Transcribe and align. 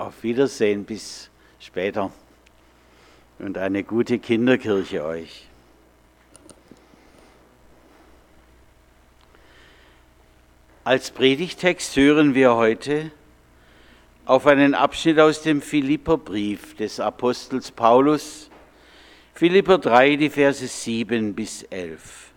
Auf 0.00 0.22
Wiedersehen 0.22 0.86
bis 0.86 1.28
später 1.58 2.10
und 3.38 3.58
eine 3.58 3.84
gute 3.84 4.18
Kinderkirche 4.18 5.04
euch. 5.04 5.46
Als 10.84 11.10
Predigtext 11.10 11.94
hören 11.96 12.34
wir 12.34 12.54
heute 12.54 13.10
auf 14.24 14.46
einen 14.46 14.74
Abschnitt 14.74 15.18
aus 15.18 15.42
dem 15.42 15.60
Philipperbrief 15.60 16.76
des 16.76 16.98
Apostels 16.98 17.70
Paulus, 17.70 18.48
Philipper 19.34 19.76
3, 19.76 20.16
die 20.16 20.30
Verse 20.30 20.66
7 20.66 21.34
bis 21.34 21.62
11. 21.64 22.30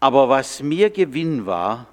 Aber 0.00 0.30
was 0.30 0.62
mir 0.62 0.88
Gewinn 0.88 1.44
war, 1.44 1.88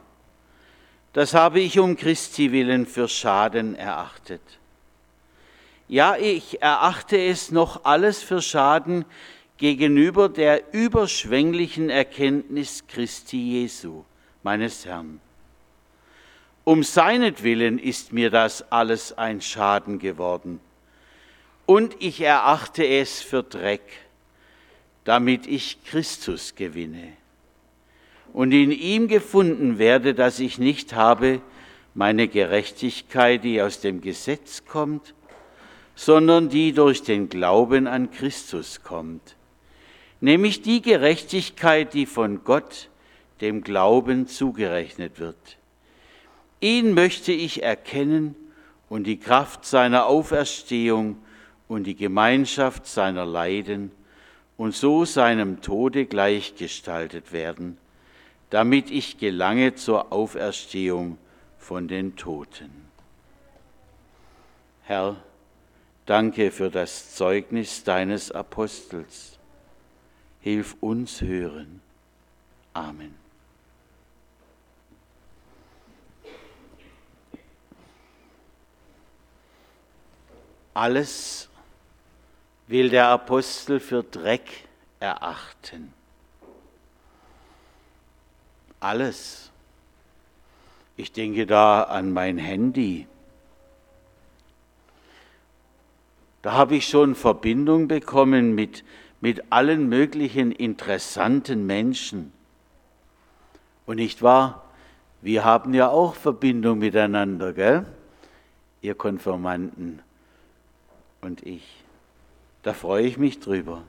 das 1.13 1.33
habe 1.33 1.59
ich 1.59 1.79
um 1.79 1.95
Christi 1.95 2.51
willen 2.51 2.85
für 2.85 3.07
Schaden 3.07 3.75
erachtet. 3.75 4.41
Ja, 5.87 6.15
ich 6.15 6.61
erachte 6.61 7.17
es 7.17 7.51
noch 7.51 7.83
alles 7.83 8.21
für 8.21 8.41
Schaden 8.41 9.05
gegenüber 9.57 10.29
der 10.29 10.73
überschwänglichen 10.73 11.89
Erkenntnis 11.89 12.85
Christi 12.87 13.61
Jesu, 13.61 14.03
meines 14.43 14.85
Herrn. 14.85 15.19
Um 16.63 16.83
seinetwillen 16.83 17.79
ist 17.79 18.13
mir 18.13 18.29
das 18.29 18.71
alles 18.71 19.17
ein 19.17 19.41
Schaden 19.41 19.97
geworden. 19.97 20.59
Und 21.65 21.95
ich 21.99 22.21
erachte 22.21 22.85
es 22.85 23.21
für 23.21 23.41
Dreck, 23.41 23.81
damit 25.05 25.47
ich 25.47 25.83
Christus 25.83 26.53
gewinne 26.53 27.18
und 28.33 28.51
in 28.51 28.71
ihm 28.71 29.07
gefunden 29.07 29.79
werde, 29.79 30.13
dass 30.13 30.39
ich 30.39 30.59
nicht 30.59 30.93
habe 30.93 31.41
meine 31.93 32.27
Gerechtigkeit, 32.27 33.43
die 33.43 33.61
aus 33.61 33.81
dem 33.81 34.01
Gesetz 34.01 34.65
kommt, 34.65 35.13
sondern 35.95 36.49
die 36.49 36.71
durch 36.71 37.03
den 37.03 37.29
Glauben 37.29 37.87
an 37.87 38.11
Christus 38.11 38.83
kommt, 38.83 39.35
nämlich 40.21 40.61
die 40.61 40.81
Gerechtigkeit, 40.81 41.93
die 41.93 42.05
von 42.05 42.43
Gott 42.43 42.89
dem 43.41 43.63
Glauben 43.63 44.27
zugerechnet 44.27 45.19
wird. 45.19 45.57
Ihn 46.61 46.93
möchte 46.93 47.31
ich 47.31 47.63
erkennen 47.63 48.35
und 48.89 49.05
die 49.05 49.17
Kraft 49.17 49.65
seiner 49.65 50.05
Auferstehung 50.05 51.17
und 51.67 51.85
die 51.85 51.95
Gemeinschaft 51.95 52.85
seiner 52.85 53.25
Leiden 53.25 53.91
und 54.57 54.75
so 54.75 55.05
seinem 55.05 55.61
Tode 55.61 56.05
gleichgestaltet 56.05 57.31
werden 57.31 57.77
damit 58.49 58.89
ich 58.89 59.17
gelange 59.17 59.75
zur 59.75 60.11
Auferstehung 60.11 61.17
von 61.57 61.87
den 61.87 62.15
Toten. 62.15 62.87
Herr, 64.83 65.17
danke 66.05 66.51
für 66.51 66.71
das 66.71 67.13
Zeugnis 67.13 67.83
deines 67.83 68.31
Apostels. 68.31 69.37
Hilf 70.41 70.75
uns 70.79 71.21
hören. 71.21 71.81
Amen. 72.73 73.15
Alles 80.73 81.49
will 82.67 82.89
der 82.89 83.09
Apostel 83.09 83.79
für 83.79 84.01
Dreck 84.01 84.49
erachten 84.99 85.93
alles. 88.79 89.51
Ich 90.97 91.11
denke 91.11 91.45
da 91.45 91.83
an 91.83 92.11
mein 92.11 92.37
Handy. 92.37 93.07
Da 96.41 96.53
habe 96.53 96.75
ich 96.75 96.87
schon 96.87 97.15
Verbindung 97.15 97.87
bekommen 97.87 98.55
mit, 98.55 98.83
mit 99.21 99.51
allen 99.51 99.89
möglichen 99.89 100.51
interessanten 100.51 101.65
Menschen. 101.65 102.31
Und 103.85 103.97
nicht 103.97 104.21
wahr? 104.21 104.63
Wir 105.21 105.43
haben 105.43 105.73
ja 105.73 105.89
auch 105.89 106.15
Verbindung 106.15 106.79
miteinander, 106.79 107.53
gell? 107.53 107.85
Ihr 108.81 108.95
Konformanten 108.95 110.01
und 111.21 111.45
ich. 111.45 111.83
Da 112.63 112.73
freue 112.73 113.05
ich 113.05 113.17
mich 113.17 113.39
drüber. 113.39 113.83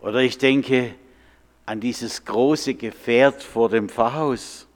Oder 0.00 0.20
ich 0.20 0.38
denke, 0.38 0.94
an 1.66 1.80
dieses 1.80 2.24
große 2.24 2.74
Gefährt 2.74 3.42
vor 3.42 3.68
dem 3.68 3.88
Pfarrhaus. 3.88 4.66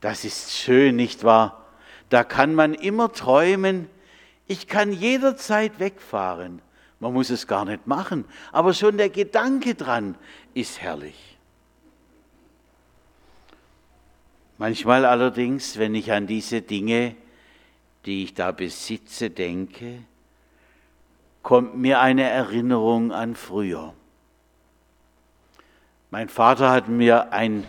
Das 0.00 0.24
ist 0.24 0.52
schön, 0.52 0.96
nicht 0.96 1.24
wahr? 1.24 1.64
Da 2.10 2.22
kann 2.22 2.54
man 2.54 2.74
immer 2.74 3.12
träumen, 3.12 3.88
ich 4.46 4.68
kann 4.68 4.92
jederzeit 4.92 5.80
wegfahren. 5.80 6.62
Man 7.00 7.12
muss 7.12 7.30
es 7.30 7.46
gar 7.46 7.64
nicht 7.64 7.86
machen, 7.86 8.24
aber 8.52 8.72
schon 8.72 8.96
der 8.96 9.10
Gedanke 9.10 9.74
dran 9.74 10.14
ist 10.54 10.80
herrlich. 10.80 11.36
Manchmal 14.58 15.04
allerdings, 15.04 15.78
wenn 15.78 15.94
ich 15.94 16.12
an 16.12 16.26
diese 16.26 16.62
Dinge, 16.62 17.14
die 18.06 18.24
ich 18.24 18.34
da 18.34 18.52
besitze, 18.52 19.28
denke, 19.28 19.98
kommt 21.42 21.76
mir 21.76 22.00
eine 22.00 22.22
Erinnerung 22.22 23.12
an 23.12 23.34
früher. 23.34 23.92
Mein 26.10 26.28
Vater 26.28 26.70
hat 26.70 26.88
mir 26.88 27.32
ein 27.32 27.66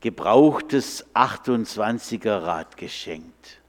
gebrauchtes 0.00 1.06
28er 1.14 2.42
Rad 2.42 2.76
geschenkt. 2.76 3.60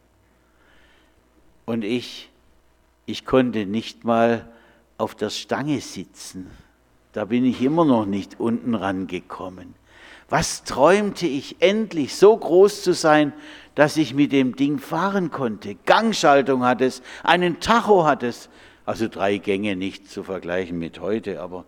Und 1.65 1.83
ich, 1.83 2.29
ich 3.05 3.25
konnte 3.25 3.65
nicht 3.65 4.03
mal 4.03 4.47
auf 4.97 5.15
der 5.15 5.29
Stange 5.29 5.79
sitzen. 5.79 6.49
Da 7.13 7.25
bin 7.25 7.45
ich 7.45 7.61
immer 7.61 7.85
noch 7.85 8.05
nicht 8.05 8.39
unten 8.39 8.73
rangekommen. 8.73 9.75
Was 10.27 10.63
träumte 10.63 11.27
ich 11.27 11.57
endlich, 11.61 12.15
so 12.15 12.35
groß 12.35 12.81
zu 12.81 12.93
sein, 12.93 13.33
dass 13.75 13.97
ich 13.97 14.15
mit 14.15 14.31
dem 14.31 14.55
Ding 14.55 14.79
fahren 14.79 15.29
konnte. 15.29 15.75
Gangschaltung 15.85 16.65
hat 16.65 16.81
es, 16.81 17.03
einen 17.23 17.59
Tacho 17.59 18.05
hat 18.05 18.23
es, 18.23 18.49
also 18.85 19.07
drei 19.07 19.37
Gänge 19.37 19.75
nicht 19.75 20.09
zu 20.09 20.23
vergleichen 20.23 20.79
mit 20.79 20.99
heute, 20.99 21.41
aber 21.41 21.65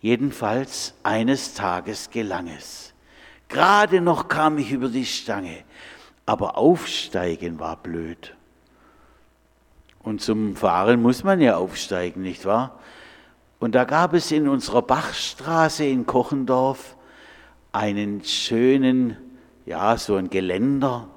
Jedenfalls 0.00 0.94
eines 1.02 1.54
Tages 1.54 2.10
gelang 2.10 2.48
es. 2.48 2.94
Gerade 3.48 4.00
noch 4.00 4.28
kam 4.28 4.58
ich 4.58 4.72
über 4.72 4.88
die 4.88 5.04
Stange, 5.04 5.64
aber 6.24 6.56
aufsteigen 6.56 7.58
war 7.58 7.76
blöd. 7.76 8.34
Und 10.02 10.22
zum 10.22 10.56
Fahren 10.56 11.02
muss 11.02 11.24
man 11.24 11.40
ja 11.40 11.56
aufsteigen, 11.56 12.22
nicht 12.22 12.46
wahr? 12.46 12.78
Und 13.58 13.74
da 13.74 13.84
gab 13.84 14.14
es 14.14 14.30
in 14.30 14.48
unserer 14.48 14.80
Bachstraße 14.80 15.84
in 15.84 16.06
Kochendorf 16.06 16.96
einen 17.72 18.24
schönen, 18.24 19.18
ja, 19.66 19.98
so 19.98 20.16
ein 20.16 20.30
Geländer, 20.30 21.08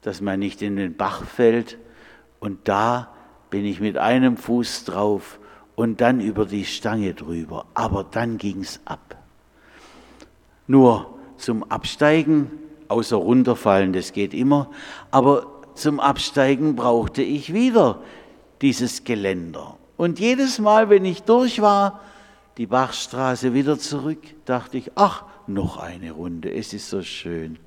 dass 0.00 0.22
man 0.22 0.38
nicht 0.40 0.62
in 0.62 0.76
den 0.76 0.96
Bach 0.96 1.24
fällt. 1.24 1.76
Und 2.40 2.66
da 2.68 3.12
bin 3.50 3.66
ich 3.66 3.80
mit 3.80 3.98
einem 3.98 4.38
Fuß 4.38 4.84
drauf 4.84 5.38
und 5.76 6.00
dann 6.00 6.20
über 6.20 6.46
die 6.46 6.64
Stange 6.64 7.14
drüber. 7.14 7.66
Aber 7.74 8.04
dann 8.04 8.38
ging's 8.38 8.80
ab. 8.84 9.16
Nur 10.66 11.14
zum 11.36 11.62
Absteigen, 11.64 12.50
außer 12.88 13.16
runterfallen, 13.16 13.92
das 13.92 14.12
geht 14.12 14.34
immer, 14.34 14.70
aber 15.10 15.46
zum 15.74 16.00
Absteigen 16.00 16.76
brauchte 16.76 17.22
ich 17.22 17.52
wieder 17.52 18.00
dieses 18.62 19.04
Geländer. 19.04 19.76
Und 19.96 20.20
jedes 20.20 20.58
Mal, 20.58 20.88
wenn 20.90 21.04
ich 21.04 21.22
durch 21.22 21.60
war, 21.60 22.00
die 22.56 22.66
Bachstraße 22.66 23.52
wieder 23.52 23.78
zurück, 23.78 24.22
dachte 24.44 24.78
ich, 24.78 24.92
ach, 24.94 25.24
noch 25.46 25.76
eine 25.76 26.12
Runde, 26.12 26.52
es 26.52 26.72
ist 26.72 26.88
so 26.88 27.02
schön. 27.02 27.58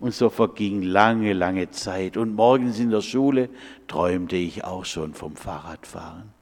Und 0.00 0.14
so 0.14 0.30
verging 0.30 0.82
lange, 0.82 1.32
lange 1.32 1.70
Zeit. 1.70 2.16
Und 2.16 2.34
morgens 2.34 2.78
in 2.78 2.90
der 2.90 3.00
Schule 3.00 3.48
träumte 3.88 4.36
ich 4.36 4.64
auch 4.64 4.84
schon 4.84 5.14
vom 5.14 5.34
Fahrradfahren. 5.34 6.37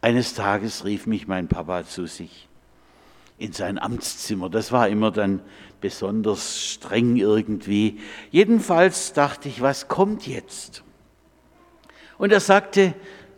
Eines 0.00 0.34
Tages 0.34 0.84
rief 0.84 1.06
mich 1.06 1.26
mein 1.26 1.48
Papa 1.48 1.84
zu 1.84 2.06
sich 2.06 2.48
in 3.38 3.52
sein 3.52 3.78
Amtszimmer. 3.78 4.50
Das 4.50 4.72
war 4.72 4.88
immer 4.88 5.10
dann 5.10 5.40
besonders 5.80 6.64
streng 6.66 7.16
irgendwie. 7.16 8.00
Jedenfalls 8.30 9.12
dachte 9.12 9.48
ich, 9.48 9.62
was 9.62 9.88
kommt 9.88 10.26
jetzt? 10.26 10.82
Und 12.18 12.32
er 12.32 12.40
sagte, 12.40 12.94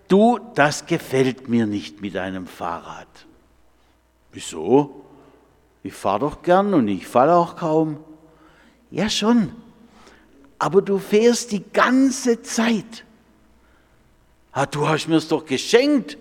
du, 0.08 0.38
das 0.54 0.86
gefällt 0.86 1.48
mir 1.48 1.66
nicht 1.66 2.00
mit 2.00 2.14
deinem 2.14 2.46
Fahrrad. 2.46 3.08
Wieso? 4.32 5.04
Ich 5.82 5.94
fahre 5.94 6.20
doch 6.20 6.42
gern 6.42 6.74
und 6.74 6.88
ich 6.88 7.06
falle 7.06 7.34
auch 7.34 7.56
kaum. 7.56 7.98
Ja 8.90 9.08
schon, 9.08 9.52
aber 10.58 10.82
du 10.82 10.98
fährst 10.98 11.52
die 11.52 11.64
ganze 11.72 12.42
Zeit. 12.42 13.04
Ah, 14.52 14.66
du 14.66 14.88
hast 14.88 15.08
mir 15.08 15.16
es 15.16 15.28
doch 15.28 15.44
geschenkt. 15.44 16.18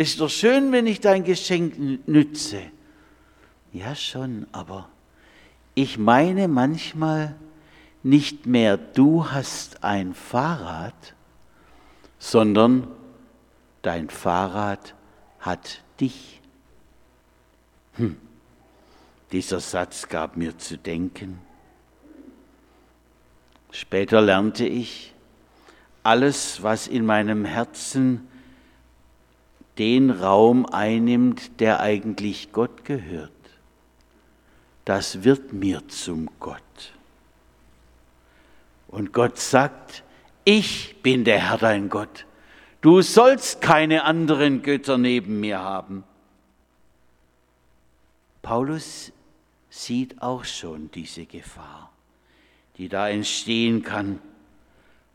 Es 0.00 0.10
ist 0.10 0.20
doch 0.20 0.30
schön, 0.30 0.70
wenn 0.70 0.86
ich 0.86 1.00
dein 1.00 1.24
Geschenk 1.24 2.06
nütze. 2.06 2.62
Ja 3.72 3.96
schon, 3.96 4.46
aber 4.52 4.88
ich 5.74 5.98
meine 5.98 6.46
manchmal 6.46 7.34
nicht 8.04 8.46
mehr 8.46 8.76
du 8.76 9.28
hast 9.28 9.82
ein 9.82 10.14
Fahrrad, 10.14 11.16
sondern 12.20 12.86
dein 13.82 14.08
Fahrrad 14.08 14.94
hat 15.40 15.82
dich. 15.98 16.40
Hm. 17.94 18.18
Dieser 19.32 19.58
Satz 19.58 20.08
gab 20.08 20.36
mir 20.36 20.56
zu 20.58 20.78
denken. 20.78 21.40
Später 23.72 24.20
lernte 24.20 24.64
ich, 24.64 25.12
alles, 26.04 26.62
was 26.62 26.86
in 26.86 27.04
meinem 27.04 27.44
Herzen 27.44 28.28
den 29.78 30.10
Raum 30.10 30.66
einnimmt, 30.66 31.60
der 31.60 31.80
eigentlich 31.80 32.52
Gott 32.52 32.84
gehört, 32.84 33.30
das 34.84 35.22
wird 35.22 35.52
mir 35.52 35.86
zum 35.88 36.28
Gott. 36.40 36.62
Und 38.88 39.12
Gott 39.12 39.38
sagt, 39.38 40.02
ich 40.44 40.96
bin 41.02 41.24
der 41.24 41.50
Herr 41.50 41.58
dein 41.58 41.88
Gott. 41.90 42.24
Du 42.80 43.02
sollst 43.02 43.60
keine 43.60 44.04
anderen 44.04 44.62
Götter 44.62 44.98
neben 44.98 45.40
mir 45.40 45.60
haben. 45.60 46.04
Paulus 48.40 49.12
sieht 49.68 50.22
auch 50.22 50.44
schon 50.44 50.90
diese 50.90 51.26
Gefahr, 51.26 51.92
die 52.78 52.88
da 52.88 53.08
entstehen 53.08 53.82
kann. 53.82 54.20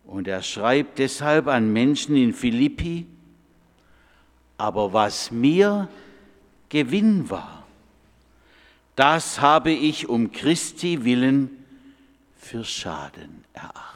Und 0.06 0.28
er 0.28 0.44
schreibt 0.44 1.00
deshalb 1.00 1.48
an 1.48 1.74
Menschen 1.74 2.16
in 2.16 2.34
Philippi, 2.34 3.08
aber 4.64 4.94
was 4.94 5.30
mir 5.30 5.90
Gewinn 6.70 7.30
war, 7.30 7.64
das 8.96 9.42
habe 9.42 9.72
ich 9.72 10.08
um 10.08 10.32
Christi 10.32 11.04
willen 11.04 11.66
für 12.38 12.64
Schaden 12.64 13.44
erachtet. 13.52 13.93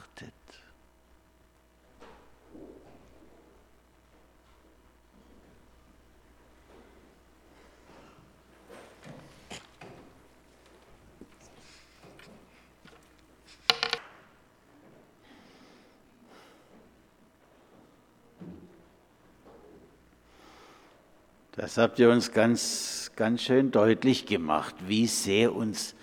Das 21.58 21.80
habt 21.80 21.98
ihr 21.98 22.12
uns 22.12 22.34
ganz, 22.34 23.12
ganz 23.16 23.42
schön 23.42 23.72
deutlich 23.72 24.28
gemacht, 24.28 24.76
wie 24.86 25.08
sehr 25.08 25.56
uns 25.56 25.96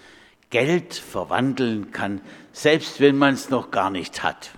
Geld 0.51 0.95
verwandeln 0.95 1.93
kann, 1.93 2.21
selbst 2.53 2.99
wenn 2.99 3.17
man 3.17 3.35
es 3.35 3.51
noch 3.51 3.71
gar 3.71 3.89
nicht 3.91 4.25
hat. 4.25 4.51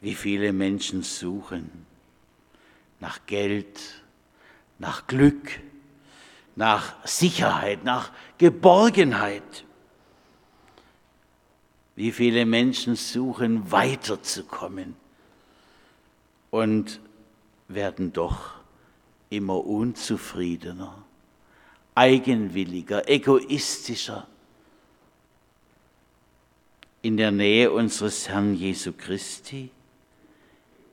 Wie 0.00 0.14
viele 0.14 0.52
Menschen 0.52 1.02
suchen 1.02 1.84
nach 3.00 3.26
Geld, 3.26 4.04
nach 4.78 5.08
Glück, 5.08 5.58
nach 6.54 6.94
Sicherheit, 7.04 7.82
nach 7.82 8.12
Geborgenheit. 8.38 9.64
Wie 11.96 12.12
viele 12.12 12.46
Menschen 12.46 12.94
suchen 12.94 13.72
weiterzukommen 13.72 14.94
und 16.52 17.00
werden 17.66 18.12
doch 18.12 18.59
immer 19.30 19.64
unzufriedener, 19.64 21.04
eigenwilliger, 21.94 23.08
egoistischer. 23.08 24.26
In 27.02 27.16
der 27.16 27.30
Nähe 27.30 27.70
unseres 27.70 28.28
Herrn 28.28 28.54
Jesu 28.54 28.92
Christi 28.92 29.70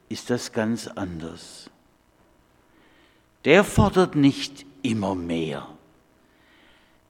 ist 0.07 0.29
das 0.29 0.53
ganz 0.53 0.87
anders. 0.87 1.69
Der 3.43 3.63
fordert 3.63 4.15
nicht 4.15 4.65
immer 4.83 5.15
mehr. 5.15 5.67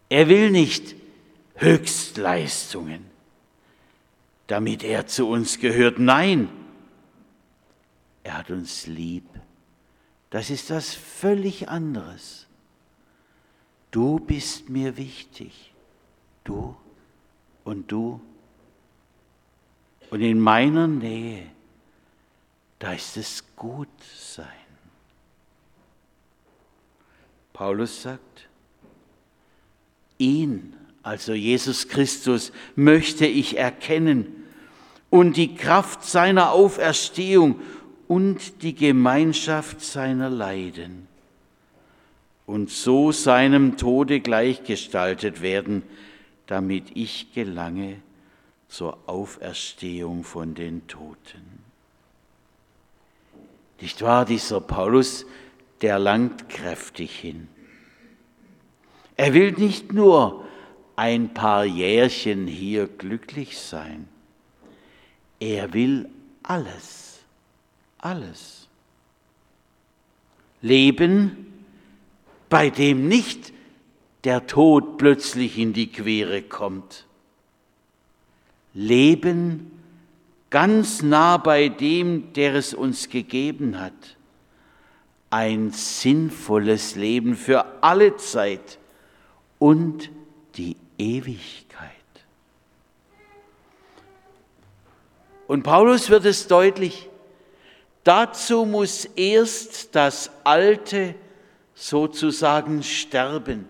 Er 0.10 0.30
will 0.30 0.50
nicht 0.50 0.96
Höchstleistungen, 1.56 3.06
damit 4.48 4.84
er 4.84 5.08
zu 5.08 5.28
uns 5.28 5.60
gehört. 5.60 6.00
Nein, 6.00 6.50
er 8.24 8.38
hat 8.38 8.50
uns 8.50 8.88
lieb 8.88 9.26
das 10.30 10.50
ist 10.50 10.70
was 10.72 10.94
völlig 10.94 11.70
anderes. 11.70 12.48
Du 13.92 14.20
bist 14.20 14.70
mir 14.70 14.98
wichtig. 14.98 15.74
Du 16.44 16.76
und 17.64 17.92
du. 17.92 18.22
Und 20.10 20.22
in 20.22 20.40
meiner 20.40 20.88
Nähe, 20.88 21.48
da 22.80 22.94
ist 22.94 23.18
es 23.18 23.44
gut 23.56 23.88
sein. 24.16 24.48
Paulus 27.54 28.04
sagt, 28.04 28.48
ihn, 30.18 30.76
also 31.02 31.34
Jesus 31.34 31.88
Christus, 31.88 32.52
möchte 32.76 33.26
ich 33.26 33.58
erkennen 33.58 34.46
und 35.10 35.38
die 35.38 35.56
Kraft 35.56 36.04
seiner 36.04 36.52
Auferstehung 36.52 37.60
und 38.08 38.64
die 38.64 38.74
Gemeinschaft 38.74 39.82
seiner 39.82 40.30
Leiden 40.30 41.08
und 42.46 42.70
so 42.70 43.12
seinem 43.12 43.78
Tode 43.78 44.22
gleichgestaltet 44.22 45.42
werden, 45.42 45.84
damit 46.46 46.96
ich 46.96 47.34
gelange 47.34 48.00
zur 48.70 48.98
Auferstehung 49.08 50.24
von 50.24 50.56
den 50.56 50.88
Toten. 50.88 51.64
Nicht 53.82 54.02
wahr, 54.02 54.26
dieser 54.26 54.62
Paulus, 54.62 55.26
der 55.82 56.00
langt 56.00 56.50
kräftig 56.50 57.12
hin. 57.20 57.48
Er 59.18 59.34
will 59.34 59.52
nicht 59.52 59.94
nur 59.94 60.46
ein 60.96 61.34
paar 61.34 61.66
Jährchen 61.66 62.48
hier 62.48 62.88
glücklich 62.88 63.60
sein, 63.60 64.08
er 65.40 65.74
will 65.74 66.10
alles 66.42 67.17
alles. 68.08 68.68
Leben, 70.62 71.46
bei 72.50 72.70
dem 72.70 73.08
nicht 73.08 73.54
der 74.24 74.48
Tod 74.48 74.98
plötzlich 74.98 75.58
in 75.58 75.74
die 75.74 75.92
Quere 75.92 76.42
kommt. 76.42 77.06
Leben 78.74 79.72
ganz 80.50 81.02
nah 81.02 81.38
bei 81.38 81.70
dem, 81.70 82.34
der 82.34 82.56
es 82.56 82.74
uns 82.74 83.10
gegeben 83.10 83.80
hat. 83.80 84.18
Ein 85.30 85.72
sinnvolles 85.72 86.96
Leben 86.96 87.36
für 87.36 87.84
alle 87.84 88.16
Zeit 88.16 88.80
und 89.60 90.10
die 90.56 90.78
Ewigkeit. 90.98 91.92
Und 95.48 95.64
Paulus 95.64 96.10
wird 96.10 96.26
es 96.26 96.48
deutlich, 96.48 97.10
Dazu 98.08 98.64
muss 98.64 99.04
erst 99.18 99.94
das 99.94 100.32
Alte 100.46 101.14
sozusagen 101.76 102.82
sterben, 102.82 103.68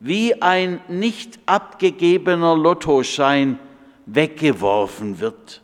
wie 0.00 0.42
ein 0.42 0.80
nicht 0.88 1.38
abgegebener 1.46 2.56
Lottoschein 2.56 3.60
weggeworfen 4.06 5.20
wird, 5.20 5.62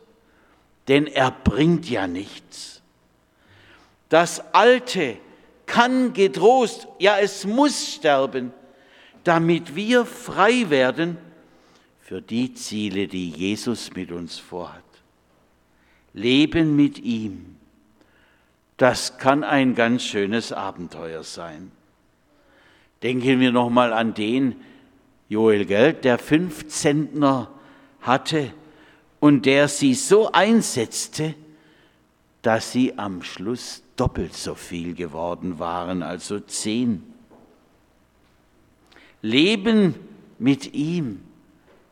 denn 0.86 1.08
er 1.08 1.32
bringt 1.32 1.90
ja 1.90 2.06
nichts. 2.06 2.80
Das 4.08 4.54
Alte 4.54 5.16
kann 5.66 6.12
getrost, 6.12 6.86
ja 7.00 7.18
es 7.18 7.44
muss 7.44 7.94
sterben, 7.94 8.52
damit 9.24 9.74
wir 9.74 10.06
frei 10.06 10.70
werden 10.70 11.18
für 12.02 12.22
die 12.22 12.54
Ziele, 12.54 13.08
die 13.08 13.30
Jesus 13.30 13.92
mit 13.96 14.12
uns 14.12 14.38
vorhat. 14.38 14.87
Leben 16.14 16.76
mit 16.76 16.98
ihm, 16.98 17.56
das 18.76 19.18
kann 19.18 19.44
ein 19.44 19.74
ganz 19.74 20.04
schönes 20.04 20.52
Abenteuer 20.52 21.24
sein. 21.24 21.72
Denken 23.02 23.40
wir 23.40 23.52
nochmal 23.52 23.92
an 23.92 24.14
den 24.14 24.56
Joel 25.28 25.66
Geld, 25.66 26.04
der 26.04 26.18
fünf 26.18 26.68
Zentner 26.68 27.50
hatte 28.00 28.52
und 29.20 29.46
der 29.46 29.68
sie 29.68 29.94
so 29.94 30.32
einsetzte, 30.32 31.34
dass 32.42 32.72
sie 32.72 32.96
am 32.98 33.22
Schluss 33.22 33.82
doppelt 33.96 34.34
so 34.34 34.54
viel 34.54 34.94
geworden 34.94 35.58
waren, 35.58 36.02
also 36.02 36.40
zehn. 36.40 37.02
Leben 39.22 39.96
mit 40.38 40.72
ihm, 40.72 41.20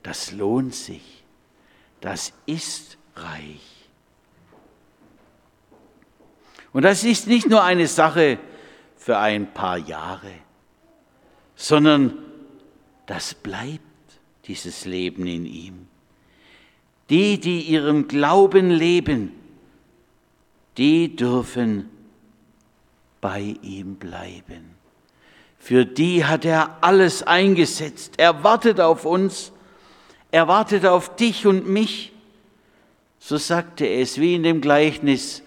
das 0.04 0.30
lohnt 0.30 0.74
sich, 0.74 1.24
das 2.00 2.32
ist 2.46 2.96
reich. 3.16 3.75
Und 6.76 6.82
das 6.82 7.04
ist 7.04 7.26
nicht 7.26 7.48
nur 7.48 7.64
eine 7.64 7.86
Sache 7.86 8.38
für 8.96 9.16
ein 9.16 9.50
paar 9.54 9.78
Jahre, 9.78 10.30
sondern 11.54 12.18
das 13.06 13.32
bleibt 13.32 13.80
dieses 14.44 14.84
Leben 14.84 15.26
in 15.26 15.46
ihm. 15.46 15.86
Die, 17.08 17.40
die 17.40 17.62
ihrem 17.62 18.08
Glauben 18.08 18.68
leben, 18.68 19.32
die 20.76 21.16
dürfen 21.16 21.88
bei 23.22 23.56
ihm 23.62 23.94
bleiben. 23.94 24.74
Für 25.58 25.86
die 25.86 26.26
hat 26.26 26.44
er 26.44 26.76
alles 26.82 27.22
eingesetzt. 27.22 28.16
Er 28.18 28.44
wartet 28.44 28.80
auf 28.80 29.06
uns. 29.06 29.50
Er 30.30 30.46
wartet 30.46 30.84
auf 30.84 31.16
dich 31.16 31.46
und 31.46 31.66
mich. 31.66 32.12
So 33.18 33.38
sagte 33.38 33.88
es 33.88 34.20
wie 34.20 34.34
in 34.34 34.42
dem 34.42 34.60
Gleichnis, 34.60 35.42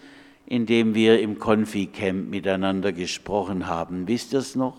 in 0.50 0.65
dem 0.65 0.96
wir 0.96 1.22
im 1.22 1.38
Konfi-Camp 1.38 2.27
miteinander 2.32 2.91
gesprochen 2.91 3.68
haben. 3.68 4.08
Wisst 4.08 4.34
ihr 4.34 4.39
es 4.39 4.56
noch? 4.56 4.77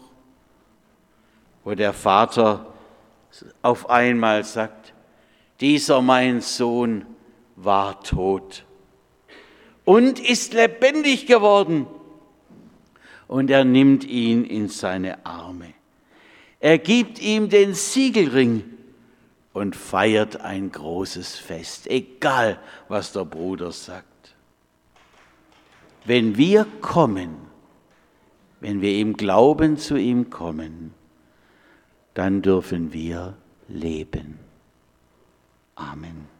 Wo 1.62 1.77
der 1.77 1.93
Vater 1.93 2.67
auf 3.62 3.89
einmal 3.89 4.43
sagt, 4.43 4.93
dieser 5.61 6.03
mein 6.03 6.41
Sohn 6.41 7.07
war 7.55 8.03
tot 8.03 8.65
und 9.85 10.19
ist 10.19 10.55
lebendig 10.55 11.27
geworden 11.27 11.87
und 13.29 13.49
er 13.49 13.65
nimmt 13.65 14.03
ihn 14.03 14.45
in 14.45 14.69
seine 14.69 15.25
Arme. 15.25 15.73
Er 16.59 16.79
gibt 16.79 17.23
ihm 17.23 17.49
den 17.49 17.75
Siegelring 17.75 18.65
und 19.53 19.77
feiert 19.77 20.41
ein 20.41 20.73
großes 20.73 21.39
Fest, 21.39 21.87
egal 21.87 22.59
was 22.89 23.12
der 23.12 23.25
Bruder 23.25 23.71
sagt. 23.71 24.09
Wenn 26.04 26.37
wir 26.37 26.66
kommen, 26.80 27.37
wenn 28.61 28.80
wir 28.80 28.99
im 28.99 29.16
Glauben 29.16 29.76
zu 29.76 29.97
ihm 29.97 30.30
kommen, 30.30 30.95
dann 32.14 32.42
dürfen 32.42 32.92
wir 32.92 33.37
leben. 33.69 34.38
Amen. 35.75 36.40